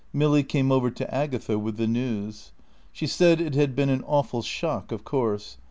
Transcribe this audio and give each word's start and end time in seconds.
Milly 0.11 0.41
came 0.41 0.71
over 0.71 0.89
to 0.89 1.13
Agatha 1.13 1.59
with 1.59 1.77
the 1.77 1.85
news. 1.85 2.53
She 2.91 3.05
said 3.05 3.39
it 3.39 3.53
had 3.53 3.75
been 3.75 3.89
an 3.89 4.03
awful 4.07 4.41
shock, 4.41 4.91
of 4.91 5.03
course. 5.03 5.57